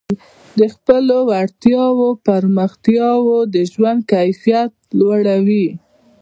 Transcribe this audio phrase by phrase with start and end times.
[0.59, 3.09] د خپلو وړتیاوو پراختیا
[3.53, 5.67] د ژوند کیفیت لوړوي.